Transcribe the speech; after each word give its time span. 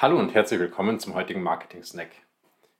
Hallo 0.00 0.16
und 0.16 0.32
herzlich 0.32 0.60
willkommen 0.60 1.00
zum 1.00 1.16
heutigen 1.16 1.42
Marketing 1.42 1.82
Snack. 1.82 2.10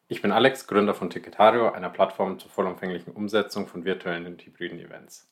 Ich 0.06 0.22
bin 0.22 0.30
Alex, 0.30 0.68
Gründer 0.68 0.94
von 0.94 1.10
Ticketario, 1.10 1.68
einer 1.68 1.90
Plattform 1.90 2.38
zur 2.38 2.48
vollumfänglichen 2.48 3.12
Umsetzung 3.12 3.66
von 3.66 3.84
virtuellen 3.84 4.24
und 4.24 4.46
hybriden 4.46 4.78
Events. 4.78 5.28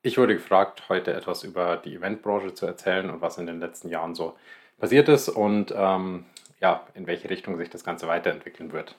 Ich 0.00 0.16
wurde 0.16 0.36
gefragt, 0.36 0.88
heute 0.88 1.12
etwas 1.12 1.44
über 1.44 1.76
die 1.76 1.96
Eventbranche 1.96 2.54
zu 2.54 2.64
erzählen 2.64 3.10
und 3.10 3.20
was 3.20 3.36
in 3.36 3.46
den 3.46 3.60
letzten 3.60 3.90
Jahren 3.90 4.14
so 4.14 4.38
passiert 4.78 5.10
ist 5.10 5.28
und 5.28 5.70
ähm, 5.76 6.24
ja, 6.62 6.86
in 6.94 7.06
welche 7.06 7.28
Richtung 7.28 7.58
sich 7.58 7.68
das 7.68 7.84
Ganze 7.84 8.08
weiterentwickeln 8.08 8.72
wird. 8.72 8.96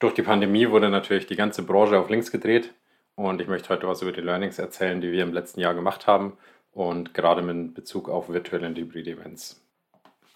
Durch 0.00 0.12
die 0.12 0.20
Pandemie 0.20 0.68
wurde 0.68 0.90
natürlich 0.90 1.28
die 1.28 1.36
ganze 1.36 1.62
Branche 1.62 1.98
auf 1.98 2.10
links 2.10 2.30
gedreht 2.30 2.74
und 3.14 3.40
ich 3.40 3.48
möchte 3.48 3.70
heute 3.70 3.88
was 3.88 4.02
über 4.02 4.12
die 4.12 4.20
Learnings 4.20 4.58
erzählen, 4.58 5.00
die 5.00 5.12
wir 5.12 5.22
im 5.22 5.32
letzten 5.32 5.60
Jahr 5.60 5.72
gemacht 5.72 6.06
haben 6.06 6.36
und 6.72 7.14
gerade 7.14 7.40
mit 7.40 7.72
Bezug 7.72 8.10
auf 8.10 8.28
virtuelle 8.28 8.66
und 8.66 8.76
hybride 8.76 9.12
Events. 9.12 9.64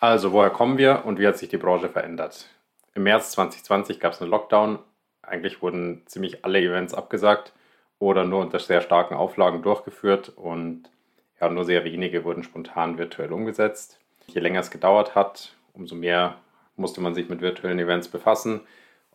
Also, 0.03 0.33
woher 0.33 0.51
kommen 0.51 0.79
wir 0.79 1.05
und 1.05 1.21
wie 1.21 1.29
hat 1.29 1.39
sich 1.39 1.49
die 1.49 1.59
Branche 1.59 1.89
verändert? 1.89 2.49
Im 2.93 3.05
März 3.05 3.31
2020 3.31 4.01
gab 4.01 4.15
es 4.15 4.21
einen 4.21 4.33
Lockdown. 4.33 4.81
Eigentlich 5.23 5.63
wurden 5.63 6.03
ziemlich 6.07 6.45
alle 6.45 6.59
Events 6.59 6.93
abgesagt 6.93 7.53
oder 8.01 8.25
nur 8.25 8.41
unter 8.41 8.59
sehr 8.59 8.81
starken 8.81 9.15
Auflagen 9.15 9.63
durchgeführt 9.63 10.31
und 10.31 10.91
ja, 11.41 11.49
nur 11.49 11.65
sehr 11.65 11.85
wenige 11.85 12.25
wurden 12.25 12.43
spontan 12.43 12.99
virtuell 12.99 13.33
umgesetzt. 13.33 14.01
Je 14.27 14.41
länger 14.41 14.59
es 14.59 14.73
gedauert 14.73 15.15
hat, 15.15 15.55
umso 15.73 15.95
mehr 15.95 16.35
musste 16.75 17.01
man 17.01 17.15
sich 17.15 17.29
mit 17.29 17.41
virtuellen 17.41 17.79
Events 17.79 18.09
befassen. 18.09 18.63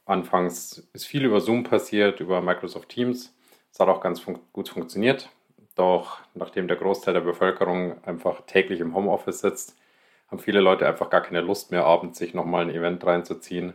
Anfangs 0.06 0.88
ist 0.94 1.06
viel 1.06 1.26
über 1.26 1.42
Zoom 1.42 1.66
passiert, 1.66 2.22
über 2.22 2.40
Microsoft 2.40 2.88
Teams. 2.88 3.36
Es 3.74 3.82
hat 3.82 3.90
auch 3.90 4.00
ganz 4.00 4.22
fun 4.22 4.40
gut 4.54 4.70
funktioniert. 4.70 5.28
Doch 5.76 6.20
nachdem 6.34 6.70
der 6.70 6.78
Großteil 6.78 7.14
der 7.14 7.20
Bevölkerung 7.20 8.02
einfach 8.06 8.40
täglich 8.46 8.80
im 8.80 8.96
Homeoffice 8.96 9.42
sitzt, 9.42 9.76
haben 10.30 10.40
viele 10.40 10.60
Leute 10.60 10.88
einfach 10.88 11.10
gar 11.10 11.22
keine 11.22 11.42
Lust 11.42 11.72
mehr, 11.72 11.86
abends 11.86 12.20
sich 12.20 12.34
nochmal 12.34 12.64
ein 12.64 12.74
Event 12.74 13.06
reinzuziehen, 13.06 13.74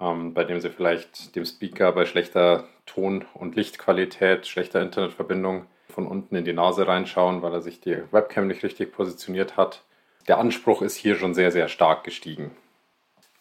ähm, 0.00 0.34
bei 0.34 0.44
dem 0.44 0.60
sie 0.60 0.70
vielleicht 0.70 1.36
dem 1.36 1.44
Speaker 1.44 1.92
bei 1.92 2.04
schlechter 2.04 2.64
Ton- 2.86 3.24
und 3.34 3.56
Lichtqualität, 3.56 4.46
schlechter 4.46 4.82
Internetverbindung 4.82 5.66
von 5.88 6.06
unten 6.06 6.34
in 6.34 6.44
die 6.44 6.52
Nase 6.52 6.86
reinschauen, 6.86 7.42
weil 7.42 7.52
er 7.52 7.62
sich 7.62 7.80
die 7.80 8.02
Webcam 8.10 8.48
nicht 8.48 8.62
richtig 8.62 8.92
positioniert 8.92 9.56
hat. 9.56 9.82
Der 10.26 10.38
Anspruch 10.38 10.82
ist 10.82 10.96
hier 10.96 11.16
schon 11.16 11.34
sehr, 11.34 11.52
sehr 11.52 11.68
stark 11.68 12.02
gestiegen. 12.02 12.50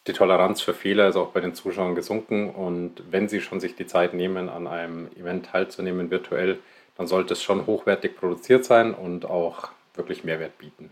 Die 0.06 0.14
Toleranz 0.14 0.62
für 0.62 0.74
Fehler 0.74 1.08
ist 1.08 1.16
auch 1.16 1.30
bei 1.30 1.40
den 1.40 1.56
Zuschauern 1.56 1.96
gesunken 1.96 2.50
und 2.50 3.04
wenn 3.10 3.30
sie 3.30 3.40
schon 3.40 3.62
sich 3.62 3.76
die 3.76 3.88
Zeit 3.88 4.14
nehmen, 4.14 4.50
an 4.50 4.68
einem 4.68 5.08
Event 5.16 5.46
teilzunehmen 5.46 6.12
virtuell, 6.12 6.60
dann 6.98 7.08
sollte 7.08 7.34
es 7.34 7.42
schon 7.42 7.66
hochwertig 7.66 8.18
produziert 8.18 8.66
sein 8.66 8.94
und 8.94 9.26
auch 9.26 9.70
wirklich 9.96 10.26
Mehrwert 10.26 10.58
bieten. 10.58 10.92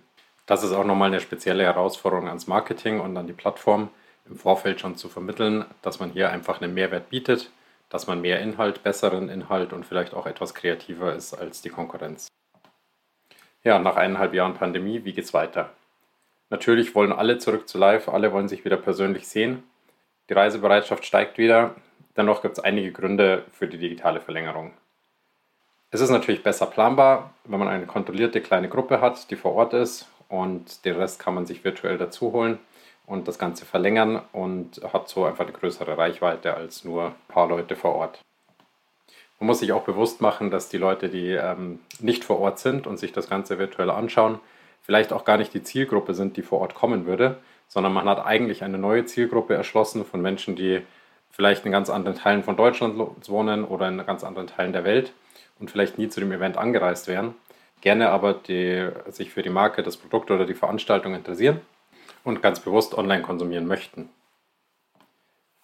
Das 0.51 0.63
ist 0.63 0.73
auch 0.73 0.83
nochmal 0.83 1.07
eine 1.07 1.21
spezielle 1.21 1.63
Herausforderung 1.63 2.27
ans 2.27 2.45
Marketing 2.45 2.99
und 2.99 3.15
an 3.15 3.25
die 3.25 3.31
Plattform, 3.31 3.87
im 4.25 4.35
Vorfeld 4.35 4.81
schon 4.81 4.97
zu 4.97 5.07
vermitteln, 5.07 5.63
dass 5.81 6.01
man 6.01 6.11
hier 6.11 6.29
einfach 6.29 6.59
einen 6.59 6.73
Mehrwert 6.73 7.09
bietet, 7.09 7.49
dass 7.87 8.05
man 8.05 8.19
mehr 8.19 8.41
Inhalt, 8.41 8.83
besseren 8.83 9.29
Inhalt 9.29 9.71
und 9.71 9.85
vielleicht 9.85 10.13
auch 10.13 10.25
etwas 10.25 10.53
kreativer 10.53 11.15
ist 11.15 11.33
als 11.33 11.61
die 11.61 11.69
Konkurrenz. 11.69 12.27
Ja, 13.63 13.79
nach 13.79 13.95
eineinhalb 13.95 14.33
Jahren 14.33 14.55
Pandemie, 14.55 15.05
wie 15.05 15.13
geht's 15.13 15.33
weiter? 15.33 15.69
Natürlich 16.49 16.95
wollen 16.95 17.13
alle 17.13 17.37
zurück 17.37 17.69
zu 17.69 17.77
Live, 17.77 18.09
alle 18.09 18.33
wollen 18.33 18.49
sich 18.49 18.65
wieder 18.65 18.75
persönlich 18.75 19.29
sehen. 19.29 19.63
Die 20.27 20.33
Reisebereitschaft 20.33 21.05
steigt 21.05 21.37
wieder. 21.37 21.75
Dennoch 22.17 22.41
gibt 22.41 22.57
es 22.57 22.63
einige 22.65 22.91
Gründe 22.91 23.45
für 23.53 23.69
die 23.69 23.77
digitale 23.77 24.19
Verlängerung. 24.19 24.73
Es 25.91 26.01
ist 26.01 26.09
natürlich 26.09 26.43
besser 26.43 26.65
planbar, 26.65 27.33
wenn 27.45 27.59
man 27.59 27.69
eine 27.69 27.85
kontrollierte 27.85 28.41
kleine 28.41 28.67
Gruppe 28.67 28.99
hat, 28.99 29.31
die 29.31 29.37
vor 29.37 29.53
Ort 29.53 29.73
ist 29.73 30.09
und 30.31 30.85
den 30.85 30.95
Rest 30.95 31.19
kann 31.19 31.35
man 31.35 31.45
sich 31.45 31.63
virtuell 31.63 31.97
dazu 31.97 32.31
holen 32.31 32.57
und 33.05 33.27
das 33.27 33.37
Ganze 33.37 33.65
verlängern 33.65 34.21
und 34.31 34.81
hat 34.93 35.09
so 35.09 35.25
einfach 35.25 35.43
eine 35.43 35.53
größere 35.53 35.97
Reichweite 35.97 36.55
als 36.55 36.85
nur 36.85 37.07
ein 37.07 37.15
paar 37.27 37.49
Leute 37.49 37.75
vor 37.75 37.95
Ort. 37.95 38.21
Man 39.39 39.47
muss 39.47 39.59
sich 39.59 39.73
auch 39.73 39.83
bewusst 39.83 40.21
machen, 40.21 40.49
dass 40.49 40.69
die 40.69 40.77
Leute, 40.77 41.09
die 41.09 41.31
ähm, 41.31 41.79
nicht 41.99 42.23
vor 42.23 42.39
Ort 42.39 42.59
sind 42.59 42.87
und 42.87 42.97
sich 42.97 43.11
das 43.11 43.29
Ganze 43.29 43.59
virtuell 43.59 43.89
anschauen, 43.89 44.39
vielleicht 44.81 45.11
auch 45.11 45.25
gar 45.25 45.37
nicht 45.37 45.53
die 45.53 45.63
Zielgruppe 45.63 46.13
sind, 46.13 46.37
die 46.37 46.43
vor 46.43 46.61
Ort 46.61 46.75
kommen 46.75 47.05
würde, 47.05 47.37
sondern 47.67 47.91
man 47.91 48.07
hat 48.07 48.25
eigentlich 48.25 48.63
eine 48.63 48.77
neue 48.77 49.05
Zielgruppe 49.05 49.53
erschlossen 49.53 50.05
von 50.05 50.21
Menschen, 50.21 50.55
die 50.55 50.81
vielleicht 51.29 51.65
in 51.65 51.71
ganz 51.73 51.89
anderen 51.89 52.17
Teilen 52.17 52.43
von 52.43 52.55
Deutschland 52.55 52.97
wohnen 53.27 53.65
oder 53.65 53.89
in 53.89 53.97
ganz 54.05 54.23
anderen 54.23 54.47
Teilen 54.47 54.71
der 54.71 54.85
Welt 54.85 55.11
und 55.59 55.69
vielleicht 55.69 55.97
nie 55.97 56.07
zu 56.07 56.21
dem 56.21 56.31
Event 56.31 56.57
angereist 56.57 57.07
wären 57.07 57.35
gerne 57.81 58.09
aber 58.09 58.33
die, 58.33 58.89
sich 59.09 59.31
für 59.31 59.43
die 59.43 59.49
Marke, 59.49 59.83
das 59.83 59.97
Produkt 59.97 60.31
oder 60.31 60.45
die 60.45 60.53
Veranstaltung 60.53 61.13
interessieren 61.13 61.61
und 62.23 62.41
ganz 62.41 62.59
bewusst 62.59 62.97
online 62.97 63.23
konsumieren 63.23 63.67
möchten. 63.67 64.09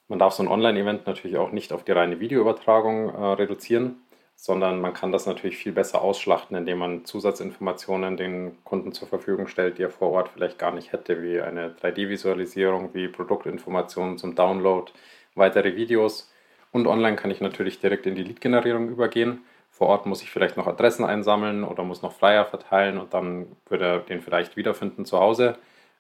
Man 0.07 0.19
darf 0.19 0.33
so 0.33 0.43
ein 0.43 0.49
Online-Event 0.49 1.05
natürlich 1.05 1.37
auch 1.37 1.51
nicht 1.51 1.73
auf 1.73 1.83
die 1.83 1.91
reine 1.91 2.19
Videoübertragung 2.19 3.09
äh, 3.09 3.25
reduzieren, 3.33 3.97
sondern 4.35 4.79
man 4.79 4.93
kann 4.93 5.11
das 5.11 5.25
natürlich 5.25 5.57
viel 5.57 5.73
besser 5.73 6.01
ausschlachten, 6.01 6.55
indem 6.55 6.77
man 6.77 7.05
Zusatzinformationen 7.05 8.15
den 8.15 8.63
Kunden 8.63 8.93
zur 8.93 9.07
Verfügung 9.07 9.47
stellt, 9.47 9.77
die 9.77 9.83
er 9.83 9.89
vor 9.89 10.11
Ort 10.11 10.29
vielleicht 10.29 10.59
gar 10.59 10.71
nicht 10.71 10.93
hätte, 10.93 11.21
wie 11.21 11.41
eine 11.41 11.75
3D-Visualisierung, 11.81 12.93
wie 12.93 13.07
Produktinformationen 13.07 14.17
zum 14.17 14.35
Download, 14.35 14.91
weitere 15.35 15.75
Videos. 15.75 16.31
Und 16.71 16.87
online 16.87 17.15
kann 17.15 17.31
ich 17.31 17.41
natürlich 17.41 17.79
direkt 17.79 18.05
in 18.05 18.15
die 18.15 18.23
Lead-Generierung 18.23 18.89
übergehen 18.89 19.41
vor 19.77 19.89
Ort 19.89 20.07
muss 20.07 20.23
ich 20.23 20.31
vielleicht 20.31 20.57
noch 20.57 20.65
Adressen 20.65 21.05
einsammeln 21.05 21.63
oder 21.63 21.83
muss 21.83 22.01
noch 22.01 22.11
Flyer 22.11 22.45
verteilen 22.45 22.97
und 22.97 23.13
dann 23.13 23.45
würde 23.67 23.85
er 23.85 23.99
den 23.99 24.21
vielleicht 24.21 24.57
wiederfinden 24.57 25.05
zu 25.05 25.19
Hause. 25.19 25.55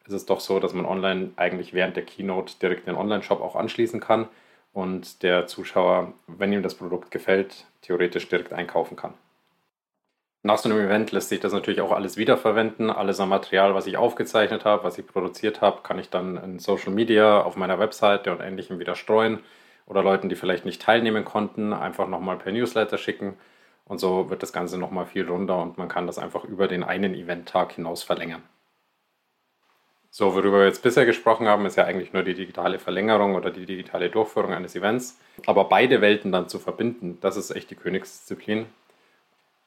Es 0.07 0.13
ist 0.13 0.31
doch 0.31 0.39
so, 0.39 0.59
dass 0.59 0.73
man 0.73 0.85
online 0.85 1.31
eigentlich 1.35 1.73
während 1.73 1.95
der 1.95 2.03
Keynote 2.03 2.55
direkt 2.59 2.87
den 2.87 2.95
Online-Shop 2.95 3.39
auch 3.39 3.55
anschließen 3.55 3.99
kann 3.99 4.27
und 4.73 5.21
der 5.21 5.45
Zuschauer, 5.45 6.13
wenn 6.25 6.51
ihm 6.51 6.63
das 6.63 6.73
Produkt 6.73 7.11
gefällt, 7.11 7.65
theoretisch 7.81 8.27
direkt 8.27 8.51
einkaufen 8.51 8.95
kann. 8.95 9.13
Nach 10.41 10.57
so 10.57 10.69
einem 10.69 10.79
Event 10.79 11.11
lässt 11.11 11.29
sich 11.29 11.39
das 11.39 11.53
natürlich 11.53 11.81
auch 11.81 11.91
alles 11.91 12.17
wiederverwenden. 12.17 12.89
Alles 12.89 13.19
am 13.19 13.29
Material, 13.29 13.75
was 13.75 13.85
ich 13.85 13.97
aufgezeichnet 13.97 14.65
habe, 14.65 14.85
was 14.85 14.97
ich 14.97 15.05
produziert 15.05 15.61
habe, 15.61 15.81
kann 15.83 15.99
ich 15.99 16.09
dann 16.09 16.37
in 16.37 16.57
Social 16.57 16.93
Media, 16.93 17.43
auf 17.43 17.57
meiner 17.57 17.77
Webseite 17.77 18.31
und 18.31 18.39
ähnlichem 18.39 18.79
wieder 18.79 18.95
streuen 18.95 19.39
oder 19.85 20.01
Leuten, 20.01 20.29
die 20.29 20.35
vielleicht 20.35 20.65
nicht 20.65 20.81
teilnehmen 20.81 21.25
konnten, 21.25 21.73
einfach 21.73 22.07
nochmal 22.07 22.37
per 22.37 22.51
Newsletter 22.51 22.97
schicken 22.97 23.37
und 23.87 23.99
so 23.99 24.29
wird 24.29 24.43
das 24.43 24.53
Ganze 24.53 24.77
nochmal 24.77 25.05
viel 25.05 25.27
runder 25.27 25.61
und 25.61 25.77
man 25.77 25.87
kann 25.87 26.07
das 26.07 26.19
einfach 26.19 26.43
über 26.43 26.67
den 26.67 26.83
einen 26.83 27.13
Eventtag 27.13 27.73
hinaus 27.73 28.03
verlängern. 28.03 28.43
So, 30.09 30.33
worüber 30.33 30.59
wir 30.59 30.65
jetzt 30.65 30.83
bisher 30.83 31.05
gesprochen 31.05 31.47
haben, 31.47 31.65
ist 31.65 31.75
ja 31.75 31.83
eigentlich 31.83 32.13
nur 32.13 32.23
die 32.23 32.33
digitale 32.33 32.79
Verlängerung 32.79 33.35
oder 33.35 33.51
die 33.51 33.65
digitale 33.65 34.09
Durchführung 34.09 34.53
eines 34.53 34.75
Events. 34.75 35.19
Aber 35.45 35.65
beide 35.65 36.01
Welten 36.01 36.31
dann 36.31 36.49
zu 36.49 36.59
verbinden, 36.59 37.19
das 37.21 37.37
ist 37.37 37.51
echt 37.51 37.69
die 37.69 37.75
Königsdisziplin. 37.75 38.65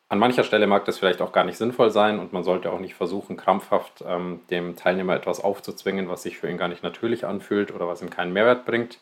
An 0.08 0.18
mancher 0.18 0.42
Stelle 0.42 0.66
mag 0.66 0.84
das 0.86 0.98
vielleicht 0.98 1.22
auch 1.22 1.30
gar 1.30 1.44
nicht 1.44 1.56
sinnvoll 1.56 1.90
sein 1.90 2.18
und 2.18 2.32
man 2.32 2.42
sollte 2.42 2.72
auch 2.72 2.80
nicht 2.80 2.94
versuchen, 2.94 3.36
krampfhaft 3.36 4.02
ähm, 4.04 4.40
dem 4.50 4.74
Teilnehmer 4.74 5.14
etwas 5.14 5.38
aufzuzwingen, 5.38 6.08
was 6.08 6.24
sich 6.24 6.36
für 6.36 6.50
ihn 6.50 6.58
gar 6.58 6.66
nicht 6.66 6.82
natürlich 6.82 7.26
anfühlt 7.26 7.72
oder 7.72 7.86
was 7.86 8.02
ihm 8.02 8.10
keinen 8.10 8.32
Mehrwert 8.32 8.66
bringt. 8.66 8.98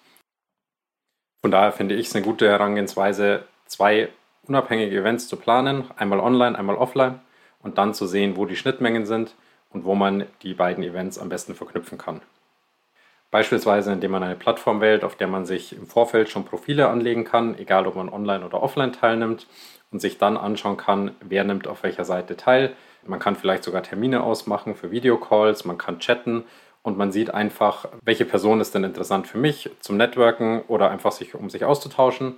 Von 1.41 1.51
daher 1.51 1.73
finde 1.73 1.95
ich 1.95 2.09
es 2.09 2.15
eine 2.15 2.25
gute 2.25 2.47
Herangehensweise, 2.47 3.45
zwei 3.65 4.11
unabhängige 4.49 4.97
Events 4.97 5.29
zu 5.29 5.37
planen, 5.37 5.85
einmal 5.97 6.21
online, 6.21 6.59
einmal 6.59 6.77
offline 6.77 7.21
und 7.63 7.79
dann 7.79 7.95
zu 7.95 8.07
sehen, 8.07 8.37
wo 8.37 8.47
die 8.47 8.57
Schnittmengen 8.57 9.07
sind 9.07 9.35
und 9.71 9.85
wo 9.85 9.95
man 9.95 10.25
die 10.43 10.55
beiden 10.55 10.83
Events 10.83 11.19
am 11.19 11.29
besten 11.29 11.55
verknüpfen 11.55 11.99
kann. 11.99 12.21
Beispielsweise, 13.31 13.93
indem 13.93 14.13
man 14.13 14.23
eine 14.23 14.37
Plattform 14.37 14.81
wählt, 14.81 15.05
auf 15.05 15.17
der 15.17 15.29
man 15.29 15.45
sich 15.45 15.77
im 15.77 15.87
Vorfeld 15.87 16.31
schon 16.31 16.47
Profile 16.47 16.89
anlegen 16.89 17.25
kann, 17.25 17.59
egal 17.59 17.87
ob 17.87 17.97
man 17.97 18.09
online 18.09 18.45
oder 18.45 18.63
offline 18.63 18.93
teilnimmt 18.93 19.47
und 19.91 20.01
sich 20.01 20.17
dann 20.17 20.39
anschauen 20.39 20.79
kann, 20.79 21.11
wer 21.21 21.45
nimmt 21.45 21.67
auf 21.69 21.83
welcher 21.83 22.07
Seite 22.07 22.37
teil. 22.37 22.73
Man 23.07 23.21
kann 23.21 23.37
vielleicht 23.37 23.65
sogar 23.65 23.83
Termine 23.83 24.23
ausmachen 24.23 24.75
für 24.75 24.91
Videocalls, 24.91 25.67
man 25.67 25.77
kann 25.77 25.99
chatten 25.99 26.45
und 26.83 26.97
man 26.97 27.13
sieht 27.13 27.35
einfach, 27.35 27.89
welche 28.03 28.25
Person 28.25 28.61
ist 28.61 28.75
denn 28.75 28.85
interessant 28.85 29.27
für 29.27 29.39
mich 29.39 29.71
zum 29.81 29.99
Networken 29.99 30.63
oder 30.63 30.91
einfach 30.91 31.13
sich, 31.13 31.35
um 31.35 31.51
sich 31.51 31.65
auszutauschen. 31.65 32.37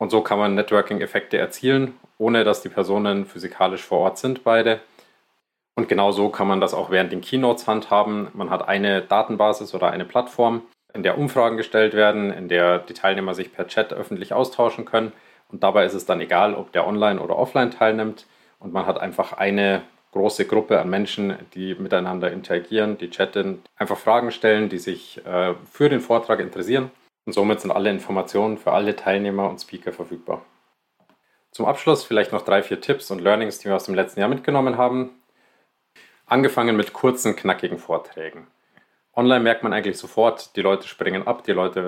Und 0.00 0.08
so 0.08 0.22
kann 0.22 0.38
man 0.38 0.54
Networking-Effekte 0.54 1.36
erzielen, 1.36 1.92
ohne 2.16 2.42
dass 2.42 2.62
die 2.62 2.70
Personen 2.70 3.26
physikalisch 3.26 3.82
vor 3.82 3.98
Ort 3.98 4.16
sind, 4.16 4.44
beide. 4.44 4.80
Und 5.76 5.90
genau 5.90 6.10
so 6.10 6.30
kann 6.30 6.48
man 6.48 6.58
das 6.58 6.72
auch 6.72 6.90
während 6.90 7.12
den 7.12 7.20
Keynotes 7.20 7.68
handhaben. 7.68 8.28
Man 8.32 8.48
hat 8.48 8.66
eine 8.66 9.02
Datenbasis 9.02 9.74
oder 9.74 9.90
eine 9.90 10.06
Plattform, 10.06 10.62
in 10.94 11.02
der 11.02 11.18
Umfragen 11.18 11.58
gestellt 11.58 11.92
werden, 11.92 12.32
in 12.32 12.48
der 12.48 12.78
die 12.78 12.94
Teilnehmer 12.94 13.34
sich 13.34 13.52
per 13.52 13.66
Chat 13.66 13.92
öffentlich 13.92 14.32
austauschen 14.32 14.86
können. 14.86 15.12
Und 15.52 15.62
dabei 15.62 15.84
ist 15.84 15.94
es 15.94 16.06
dann 16.06 16.22
egal, 16.22 16.54
ob 16.54 16.72
der 16.72 16.86
online 16.86 17.20
oder 17.20 17.36
offline 17.36 17.70
teilnimmt. 17.70 18.24
Und 18.58 18.72
man 18.72 18.86
hat 18.86 18.98
einfach 18.98 19.34
eine 19.34 19.82
große 20.12 20.46
Gruppe 20.46 20.80
an 20.80 20.88
Menschen, 20.88 21.36
die 21.52 21.74
miteinander 21.74 22.32
interagieren, 22.32 22.96
die 22.96 23.10
chatten, 23.10 23.62
einfach 23.76 23.98
Fragen 23.98 24.30
stellen, 24.30 24.70
die 24.70 24.78
sich 24.78 25.20
äh, 25.26 25.54
für 25.70 25.90
den 25.90 26.00
Vortrag 26.00 26.40
interessieren 26.40 26.90
und 27.26 27.32
somit 27.32 27.60
sind 27.60 27.70
alle 27.70 27.90
Informationen 27.90 28.58
für 28.58 28.72
alle 28.72 28.96
Teilnehmer 28.96 29.48
und 29.48 29.60
Speaker 29.60 29.92
verfügbar. 29.92 30.44
Zum 31.50 31.66
Abschluss 31.66 32.04
vielleicht 32.04 32.32
noch 32.32 32.42
drei, 32.42 32.62
vier 32.62 32.80
Tipps 32.80 33.10
und 33.10 33.20
Learnings, 33.20 33.58
die 33.58 33.66
wir 33.66 33.76
aus 33.76 33.84
dem 33.84 33.94
letzten 33.94 34.20
Jahr 34.20 34.28
mitgenommen 34.28 34.78
haben. 34.78 35.10
Angefangen 36.26 36.76
mit 36.76 36.92
kurzen, 36.92 37.34
knackigen 37.34 37.78
Vorträgen. 37.78 38.46
Online 39.16 39.40
merkt 39.40 39.64
man 39.64 39.72
eigentlich 39.72 39.98
sofort, 39.98 40.54
die 40.54 40.62
Leute 40.62 40.86
springen 40.86 41.26
ab, 41.26 41.42
die 41.42 41.52
Leute 41.52 41.80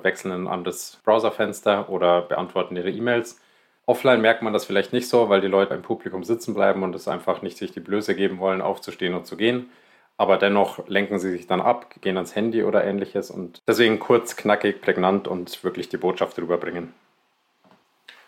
äh, 0.00 0.04
wechseln 0.04 0.32
in 0.32 0.44
ein 0.44 0.48
anderes 0.48 1.00
Browserfenster 1.04 1.88
oder 1.88 2.22
beantworten 2.22 2.76
ihre 2.76 2.90
E-Mails. 2.90 3.40
Offline 3.86 4.20
merkt 4.20 4.42
man 4.42 4.52
das 4.52 4.66
vielleicht 4.66 4.92
nicht 4.92 5.08
so, 5.08 5.28
weil 5.28 5.40
die 5.40 5.48
Leute 5.48 5.74
im 5.74 5.82
Publikum 5.82 6.22
sitzen 6.22 6.54
bleiben 6.54 6.82
und 6.84 6.94
es 6.94 7.08
einfach 7.08 7.42
nicht 7.42 7.56
sich 7.56 7.72
die 7.72 7.80
Blöße 7.80 8.14
geben 8.14 8.38
wollen, 8.38 8.62
aufzustehen 8.62 9.14
und 9.14 9.26
zu 9.26 9.36
gehen. 9.36 9.70
Aber 10.18 10.36
dennoch 10.36 10.86
lenken 10.88 11.20
sie 11.20 11.30
sich 11.30 11.46
dann 11.46 11.60
ab, 11.60 11.94
gehen 12.00 12.16
ans 12.16 12.34
Handy 12.34 12.64
oder 12.64 12.84
ähnliches 12.84 13.30
und 13.30 13.62
deswegen 13.68 14.00
kurz, 14.00 14.34
knackig, 14.36 14.82
prägnant 14.82 15.28
und 15.28 15.62
wirklich 15.62 15.88
die 15.88 15.96
Botschaft 15.96 16.36
rüberbringen. 16.38 16.92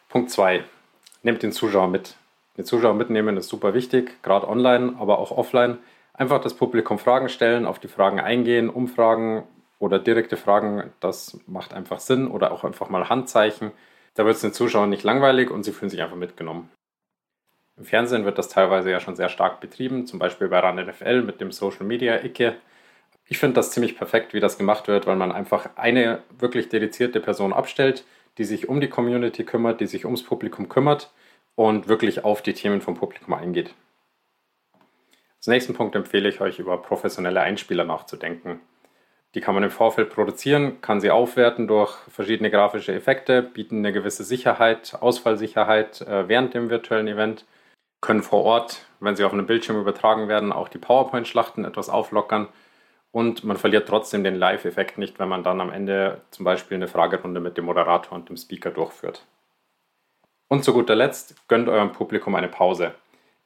Punkt 0.08 0.30
2. 0.30 0.64
Nehmt 1.24 1.42
den 1.42 1.52
Zuschauer 1.52 1.88
mit. 1.88 2.14
Den 2.56 2.64
Zuschauer 2.64 2.94
mitnehmen 2.94 3.36
ist 3.36 3.48
super 3.48 3.74
wichtig, 3.74 4.22
gerade 4.22 4.48
online, 4.48 4.94
aber 5.00 5.18
auch 5.18 5.32
offline. 5.32 5.78
Einfach 6.14 6.40
das 6.40 6.54
Publikum 6.54 6.98
Fragen 6.98 7.28
stellen, 7.28 7.66
auf 7.66 7.80
die 7.80 7.88
Fragen 7.88 8.20
eingehen, 8.20 8.70
Umfragen 8.70 9.42
oder 9.80 9.98
direkte 9.98 10.36
Fragen, 10.36 10.92
das 11.00 11.40
macht 11.46 11.72
einfach 11.74 11.98
Sinn 11.98 12.28
oder 12.28 12.52
auch 12.52 12.62
einfach 12.62 12.88
mal 12.88 13.08
Handzeichen. 13.08 13.72
Da 14.14 14.24
wird 14.24 14.36
es 14.36 14.42
den 14.42 14.52
Zuschauern 14.52 14.90
nicht 14.90 15.02
langweilig 15.02 15.50
und 15.50 15.64
sie 15.64 15.72
fühlen 15.72 15.90
sich 15.90 16.02
einfach 16.02 16.16
mitgenommen. 16.16 16.70
Im 17.80 17.86
Fernsehen 17.86 18.26
wird 18.26 18.36
das 18.36 18.50
teilweise 18.50 18.90
ja 18.90 19.00
schon 19.00 19.16
sehr 19.16 19.30
stark 19.30 19.58
betrieben, 19.60 20.06
zum 20.06 20.18
Beispiel 20.18 20.48
bei 20.48 20.58
RAN 20.58 20.76
NFL 20.76 21.22
mit 21.22 21.40
dem 21.40 21.50
Social 21.50 21.86
Media 21.86 22.22
Icke. 22.22 22.56
Ich 23.26 23.38
finde 23.38 23.54
das 23.54 23.70
ziemlich 23.70 23.96
perfekt, 23.96 24.34
wie 24.34 24.40
das 24.40 24.58
gemacht 24.58 24.86
wird, 24.86 25.06
weil 25.06 25.16
man 25.16 25.32
einfach 25.32 25.70
eine 25.76 26.22
wirklich 26.38 26.68
dedizierte 26.68 27.20
Person 27.20 27.54
abstellt, 27.54 28.04
die 28.36 28.44
sich 28.44 28.68
um 28.68 28.82
die 28.82 28.90
Community 28.90 29.44
kümmert, 29.44 29.80
die 29.80 29.86
sich 29.86 30.04
ums 30.04 30.22
Publikum 30.22 30.68
kümmert 30.68 31.10
und 31.54 31.88
wirklich 31.88 32.22
auf 32.22 32.42
die 32.42 32.52
Themen 32.52 32.82
vom 32.82 32.96
Publikum 32.96 33.32
eingeht. 33.32 33.74
Als 35.38 35.46
nächsten 35.46 35.72
Punkt 35.72 35.96
empfehle 35.96 36.28
ich 36.28 36.42
euch, 36.42 36.58
über 36.58 36.76
professionelle 36.82 37.40
Einspieler 37.40 37.84
nachzudenken. 37.84 38.60
Die 39.34 39.40
kann 39.40 39.54
man 39.54 39.64
im 39.64 39.70
Vorfeld 39.70 40.10
produzieren, 40.10 40.82
kann 40.82 41.00
sie 41.00 41.10
aufwerten 41.10 41.66
durch 41.66 41.96
verschiedene 42.10 42.50
grafische 42.50 42.92
Effekte, 42.92 43.42
bieten 43.42 43.78
eine 43.78 43.94
gewisse 43.94 44.24
Sicherheit, 44.24 44.98
Ausfallsicherheit 45.00 46.02
äh, 46.02 46.28
während 46.28 46.52
dem 46.52 46.68
virtuellen 46.68 47.08
Event, 47.08 47.46
können 48.00 48.22
vor 48.22 48.44
Ort, 48.44 48.86
wenn 49.00 49.16
sie 49.16 49.24
auf 49.24 49.32
einem 49.32 49.46
Bildschirm 49.46 49.78
übertragen 49.78 50.28
werden, 50.28 50.52
auch 50.52 50.68
die 50.68 50.78
PowerPoint-Schlachten 50.78 51.64
etwas 51.64 51.88
auflockern 51.88 52.48
und 53.12 53.42
man 53.42 53.56
verliert 53.56 53.88
trotzdem 53.88 54.22
den 54.22 54.36
Live-Effekt 54.36 54.96
nicht, 54.96 55.18
wenn 55.18 55.28
man 55.28 55.42
dann 55.42 55.60
am 55.60 55.70
Ende 55.70 56.20
zum 56.30 56.44
Beispiel 56.44 56.76
eine 56.76 56.88
Fragerunde 56.88 57.40
mit 57.40 57.56
dem 57.56 57.64
Moderator 57.64 58.16
und 58.16 58.28
dem 58.28 58.36
Speaker 58.36 58.70
durchführt. 58.70 59.26
Und 60.48 60.64
zu 60.64 60.72
guter 60.72 60.94
Letzt, 60.94 61.36
gönnt 61.48 61.68
eurem 61.68 61.92
Publikum 61.92 62.34
eine 62.34 62.48
Pause. 62.48 62.94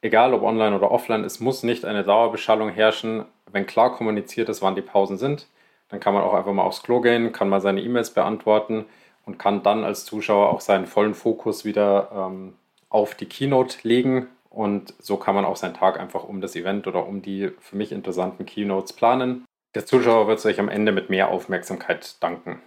Egal 0.01 0.33
ob 0.33 0.43
online 0.43 0.75
oder 0.75 0.91
offline, 0.91 1.23
es 1.23 1.39
muss 1.39 1.63
nicht 1.63 1.83
eine 1.85 2.03
Dauerbeschallung 2.03 2.69
herrschen. 2.69 3.25
Wenn 3.51 3.65
klar 3.65 3.93
kommuniziert 3.93 4.49
ist, 4.49 4.61
wann 4.61 4.75
die 4.75 4.81
Pausen 4.81 5.17
sind, 5.17 5.47
dann 5.89 5.99
kann 5.99 6.13
man 6.13 6.23
auch 6.23 6.33
einfach 6.33 6.53
mal 6.53 6.63
aufs 6.63 6.83
Klo 6.83 7.01
gehen, 7.01 7.31
kann 7.31 7.49
mal 7.49 7.61
seine 7.61 7.81
E-Mails 7.81 8.11
beantworten 8.11 8.85
und 9.25 9.39
kann 9.39 9.63
dann 9.63 9.83
als 9.83 10.05
Zuschauer 10.05 10.49
auch 10.49 10.61
seinen 10.61 10.85
vollen 10.85 11.15
Fokus 11.15 11.65
wieder 11.65 12.11
ähm, 12.11 12.53
auf 12.89 13.15
die 13.15 13.25
Keynote 13.25 13.79
legen. 13.87 14.27
Und 14.55 14.93
so 14.99 15.17
kann 15.17 15.35
man 15.35 15.43
auch 15.43 15.57
seinen 15.57 15.73
Tag 15.73 15.99
einfach 15.99 16.23
um 16.23 16.39
das 16.39 16.55
Event 16.55 16.87
oder 16.87 17.05
um 17.05 17.21
die 17.21 17.51
für 17.59 17.75
mich 17.75 17.91
interessanten 17.91 18.45
Keynotes 18.45 18.93
planen. 18.93 19.43
Der 19.75 19.85
Zuschauer 19.85 20.29
wird 20.29 20.39
es 20.39 20.45
euch 20.45 20.61
am 20.61 20.69
Ende 20.69 20.93
mit 20.93 21.09
mehr 21.09 21.27
Aufmerksamkeit 21.27 22.23
danken. 22.23 22.61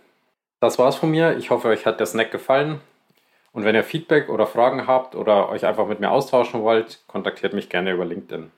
Das 0.60 0.78
war's 0.78 0.96
von 0.96 1.10
mir. 1.10 1.38
Ich 1.38 1.48
hoffe, 1.48 1.68
euch 1.68 1.86
hat 1.86 1.98
der 1.98 2.06
Snack 2.06 2.30
gefallen. 2.30 2.82
Und 3.52 3.64
wenn 3.64 3.74
ihr 3.74 3.84
Feedback 3.84 4.28
oder 4.28 4.46
Fragen 4.46 4.86
habt 4.86 5.14
oder 5.14 5.48
euch 5.48 5.64
einfach 5.64 5.88
mit 5.88 5.98
mir 5.98 6.10
austauschen 6.10 6.62
wollt, 6.62 7.02
kontaktiert 7.06 7.54
mich 7.54 7.70
gerne 7.70 7.92
über 7.92 8.04
LinkedIn. 8.04 8.50